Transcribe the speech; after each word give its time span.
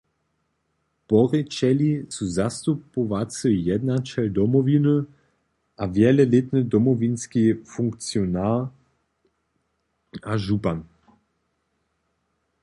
Porěčeli 1.07 1.89
su 2.15 2.25
zastupowacy 2.37 3.49
jednaćel 3.69 4.25
Domowiny 4.37 4.95
a 5.81 5.83
wjelelětny 5.95 6.59
Domowinski 6.71 7.43
funkcionar 7.73 8.57
a 10.31 10.33
župan. 10.45 10.79